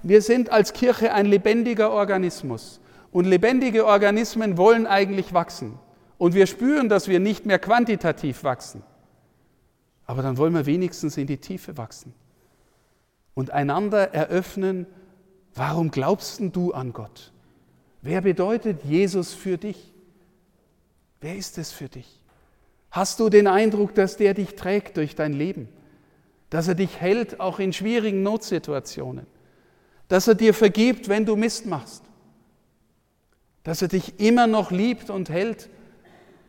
wir 0.03 0.21
sind 0.21 0.51
als 0.51 0.71
Kirche 0.71 1.15
ein 1.15 1.25
lebendiger 1.25 1.89
Organismus 1.89 2.79
und 3.11 3.25
lebendige 3.25 3.87
Organismen 3.87 4.55
wollen 4.55 4.85
eigentlich 4.85 5.33
wachsen. 5.33 5.79
Und 6.19 6.35
wir 6.35 6.45
spüren, 6.45 6.89
dass 6.89 7.07
wir 7.07 7.19
nicht 7.19 7.47
mehr 7.47 7.57
quantitativ 7.57 8.43
wachsen, 8.43 8.83
Aber 10.05 10.21
dann 10.21 10.37
wollen 10.37 10.53
wir 10.53 10.67
wenigstens 10.67 11.17
in 11.17 11.25
die 11.25 11.37
Tiefe 11.37 11.75
wachsen 11.75 12.13
und 13.33 13.49
einander 13.49 14.13
eröffnen, 14.13 14.85
warum 15.55 15.89
glaubst 15.89 16.39
du 16.51 16.71
an 16.71 16.93
Gott? 16.93 17.33
Wer 18.03 18.21
bedeutet 18.21 18.83
Jesus 18.83 19.33
für 19.33 19.57
dich? 19.57 19.91
Wer 21.19 21.35
ist 21.35 21.57
es 21.57 21.71
für 21.71 21.89
dich? 21.89 22.23
Hast 22.91 23.19
du 23.19 23.29
den 23.29 23.47
Eindruck, 23.47 23.95
dass 23.95 24.17
der 24.17 24.35
dich 24.35 24.53
trägt 24.53 24.97
durch 24.97 25.15
dein 25.15 25.33
Leben? 25.33 25.67
Dass 26.51 26.67
er 26.67 26.75
dich 26.75 27.01
hält, 27.01 27.39
auch 27.39 27.57
in 27.57 27.73
schwierigen 27.73 28.21
Notsituationen? 28.21 29.25
Dass 30.07 30.27
er 30.27 30.35
dir 30.35 30.53
vergibt, 30.53 31.09
wenn 31.09 31.25
du 31.25 31.35
Mist 31.35 31.65
machst? 31.65 32.03
Dass 33.63 33.81
er 33.81 33.87
dich 33.87 34.19
immer 34.19 34.45
noch 34.45 34.69
liebt 34.69 35.09
und 35.09 35.29
hält, 35.29 35.69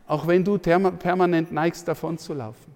auch 0.06 0.26
wenn 0.26 0.44
du 0.44 0.59
permanent 0.59 1.52
neigst, 1.52 1.88
davon 1.88 2.18
zu 2.18 2.35
laufen? 2.35 2.73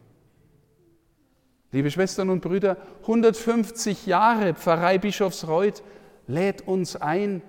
Liebe 1.72 1.90
Schwestern 1.90 2.30
und 2.30 2.40
Brüder, 2.40 2.78
150 3.02 4.06
Jahre 4.06 4.54
Pfarrei 4.54 4.96
Bischofsreuth 4.96 5.82
lädt 6.26 6.62
uns 6.66 6.96
ein, 6.96 7.42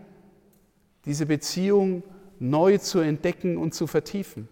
diese 1.05 1.25
Beziehung 1.25 2.03
neu 2.39 2.77
zu 2.79 3.00
entdecken 3.00 3.57
und 3.57 3.74
zu 3.74 3.88
vertiefen 3.88 4.50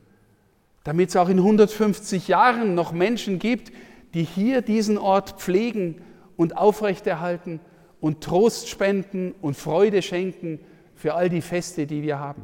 damit 0.86 1.10
es 1.10 1.16
auch 1.16 1.30
in 1.30 1.40
150 1.40 2.28
Jahren 2.28 2.76
noch 2.76 2.94
Menschen 2.94 3.40
gibt, 3.40 3.74
die 4.16 4.24
hier 4.24 4.62
diesen 4.62 4.98
Ort 4.98 5.42
pflegen 5.42 6.02
und 6.38 6.58
aufrechterhalten 6.58 7.60
und 8.00 8.24
Trost 8.24 8.70
spenden 8.70 9.36
und 9.42 9.56
Freude 9.56 10.02
schenken 10.02 10.60
für 10.96 11.14
all 11.14 11.30
die 11.30 11.42
Feste, 11.42 11.86
die 11.86 12.02
wir 12.02 12.18
haben. 12.18 12.44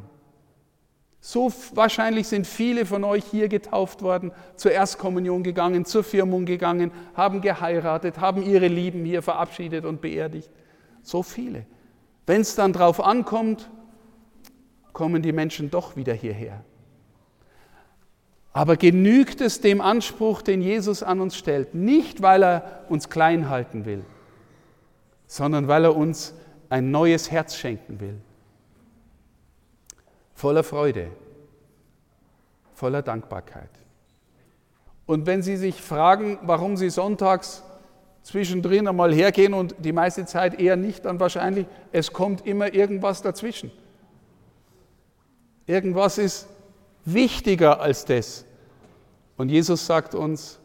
So 1.18 1.52
wahrscheinlich 1.74 2.26
sind 2.28 2.46
viele 2.46 2.84
von 2.84 3.04
euch 3.04 3.24
hier 3.24 3.48
getauft 3.48 4.02
worden, 4.02 4.32
zur 4.56 4.72
Erstkommunion 4.72 5.42
gegangen, 5.42 5.84
zur 5.84 6.04
Firmung 6.04 6.44
gegangen, 6.44 6.90
haben 7.14 7.40
geheiratet, 7.40 8.18
haben 8.18 8.42
ihre 8.42 8.66
Lieben 8.68 9.04
hier 9.04 9.22
verabschiedet 9.22 9.84
und 9.84 10.00
beerdigt. 10.00 10.50
So 11.02 11.22
viele. 11.22 11.64
Wenn 12.26 12.42
es 12.42 12.54
dann 12.54 12.72
drauf 12.72 13.02
ankommt, 13.02 13.70
kommen 14.92 15.22
die 15.22 15.32
Menschen 15.32 15.70
doch 15.70 15.96
wieder 15.96 16.12
hierher. 16.12 16.64
Aber 18.52 18.76
genügt 18.76 19.40
es 19.40 19.60
dem 19.60 19.80
Anspruch, 19.80 20.42
den 20.42 20.60
Jesus 20.60 21.02
an 21.02 21.20
uns 21.20 21.36
stellt? 21.36 21.74
Nicht, 21.74 22.20
weil 22.20 22.44
er 22.44 22.84
uns 22.88 23.08
klein 23.08 23.48
halten 23.48 23.86
will, 23.86 24.04
sondern 25.26 25.68
weil 25.68 25.84
er 25.84 25.96
uns 25.96 26.34
ein 26.68 26.90
neues 26.90 27.30
Herz 27.30 27.56
schenken 27.56 28.00
will. 28.00 28.20
Voller 30.34 30.64
Freude, 30.64 31.08
voller 32.74 33.02
Dankbarkeit. 33.02 33.70
Und 35.06 35.26
wenn 35.26 35.42
Sie 35.42 35.56
sich 35.56 35.80
fragen, 35.80 36.38
warum 36.42 36.76
Sie 36.76 36.90
sonntags 36.90 37.62
zwischendrin 38.22 38.86
einmal 38.86 39.12
hergehen 39.12 39.54
und 39.54 39.74
die 39.78 39.92
meiste 39.92 40.26
Zeit 40.26 40.60
eher 40.60 40.76
nicht, 40.76 41.04
dann 41.04 41.20
wahrscheinlich, 41.20 41.66
es 41.90 42.12
kommt 42.12 42.46
immer 42.46 42.72
irgendwas 42.72 43.22
dazwischen. 43.22 43.72
Irgendwas 45.66 46.18
ist 46.18 46.48
wichtiger 47.04 47.80
als 47.80 48.04
das. 48.04 48.44
Und 49.36 49.48
Jesus 49.48 49.86
sagt 49.86 50.14
uns, 50.14 50.60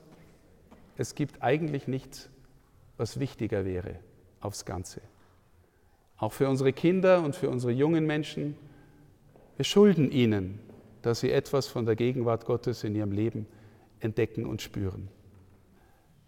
es 0.97 1.15
gibt 1.15 1.41
eigentlich 1.41 1.87
nichts, 1.87 2.29
was 2.97 3.19
wichtiger 3.19 3.65
wäre 3.65 3.95
aufs 4.41 4.65
Ganze. 4.65 5.01
Auch 6.17 6.33
für 6.33 6.49
unsere 6.49 6.73
Kinder 6.73 7.21
und 7.23 7.35
für 7.35 7.49
unsere 7.49 7.71
jungen 7.71 8.05
Menschen. 8.05 8.55
Wir 9.55 9.65
schulden 9.65 10.11
ihnen, 10.11 10.59
dass 11.03 11.19
sie 11.19 11.31
etwas 11.31 11.67
von 11.67 11.85
der 11.85 11.95
Gegenwart 11.95 12.45
Gottes 12.45 12.83
in 12.83 12.95
ihrem 12.95 13.11
Leben 13.11 13.45
entdecken 13.99 14.45
und 14.45 14.61
spüren. 14.61 15.09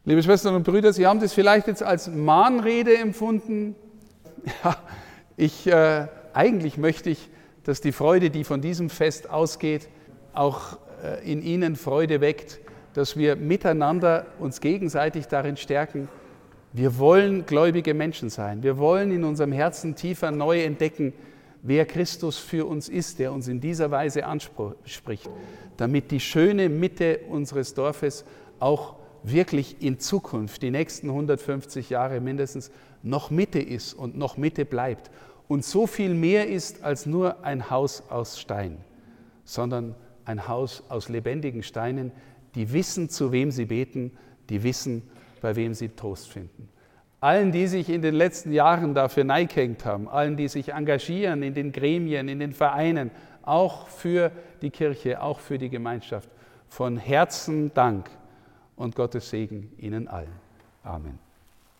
Liebe 0.05 0.23
Schwestern 0.23 0.55
und 0.55 0.63
Brüder, 0.63 0.93
Sie 0.93 1.05
haben 1.05 1.19
das 1.19 1.33
vielleicht 1.33 1.67
jetzt 1.67 1.83
als 1.83 2.07
Mahnrede 2.07 2.97
empfunden. 2.97 3.75
Ja, 4.63 4.77
ich, 5.35 5.67
äh, 5.67 6.07
eigentlich 6.33 6.77
möchte 6.77 7.09
ich, 7.09 7.29
dass 7.65 7.81
die 7.81 7.91
Freude, 7.91 8.29
die 8.29 8.45
von 8.45 8.61
diesem 8.61 8.89
Fest 8.89 9.29
ausgeht, 9.29 9.89
auch 10.39 10.77
äh, 11.03 11.29
in 11.29 11.41
ihnen 11.41 11.75
Freude 11.75 12.21
weckt, 12.21 12.59
dass 12.93 13.17
wir 13.17 13.35
miteinander 13.35 14.25
uns 14.39 14.61
gegenseitig 14.61 15.27
darin 15.27 15.57
stärken. 15.57 16.07
Wir 16.73 16.97
wollen 16.97 17.45
gläubige 17.45 17.93
Menschen 17.93 18.29
sein. 18.29 18.63
Wir 18.63 18.77
wollen 18.77 19.11
in 19.11 19.23
unserem 19.23 19.51
Herzen 19.51 19.95
tiefer 19.95 20.31
neu 20.31 20.63
entdecken, 20.63 21.13
wer 21.61 21.85
Christus 21.85 22.37
für 22.37 22.65
uns 22.65 22.87
ist, 22.87 23.19
der 23.19 23.33
uns 23.33 23.47
in 23.47 23.59
dieser 23.59 23.91
Weise 23.91 24.25
anspricht, 24.25 25.29
damit 25.77 26.11
die 26.11 26.19
schöne 26.19 26.69
Mitte 26.69 27.19
unseres 27.29 27.73
Dorfes 27.73 28.23
auch 28.59 28.95
wirklich 29.23 29.81
in 29.81 29.99
Zukunft, 29.99 30.61
die 30.61 30.71
nächsten 30.71 31.09
150 31.09 31.89
Jahre 31.89 32.21
mindestens, 32.21 32.71
noch 33.03 33.29
Mitte 33.29 33.59
ist 33.59 33.93
und 33.93 34.17
noch 34.17 34.37
Mitte 34.37 34.65
bleibt 34.65 35.11
und 35.49 35.65
so 35.65 35.87
viel 35.87 36.13
mehr 36.13 36.47
ist 36.47 36.83
als 36.83 37.05
nur 37.05 37.43
ein 37.43 37.69
Haus 37.69 38.03
aus 38.09 38.39
Stein, 38.39 38.77
sondern 39.43 39.95
ein 40.29 40.47
Haus 40.47 40.83
aus 40.89 41.09
lebendigen 41.09 41.63
Steinen, 41.63 42.11
die 42.55 42.71
wissen, 42.71 43.09
zu 43.09 43.31
wem 43.31 43.51
sie 43.51 43.65
beten, 43.65 44.11
die 44.49 44.63
wissen, 44.63 45.01
bei 45.41 45.55
wem 45.55 45.73
sie 45.73 45.89
Trost 45.89 46.29
finden. 46.29 46.69
Allen, 47.19 47.51
die 47.51 47.67
sich 47.67 47.89
in 47.89 48.01
den 48.01 48.15
letzten 48.15 48.51
Jahren 48.53 48.93
dafür 48.93 49.23
neigehängt 49.23 49.83
haben, 49.85 50.07
allen, 50.07 50.37
die 50.37 50.47
sich 50.47 50.71
engagieren 50.71 51.43
in 51.43 51.53
den 51.53 51.71
Gremien, 51.71 52.29
in 52.29 52.39
den 52.39 52.53
Vereinen, 52.53 53.11
auch 53.41 53.87
für 53.87 54.31
die 54.61 54.69
Kirche, 54.69 55.21
auch 55.21 55.39
für 55.39 55.57
die 55.57 55.69
Gemeinschaft, 55.69 56.29
von 56.69 56.97
Herzen 56.97 57.73
Dank 57.73 58.09
und 58.75 58.95
Gottes 58.95 59.31
Segen 59.31 59.73
Ihnen 59.77 60.07
allen. 60.07 60.31
Amen. 60.83 61.28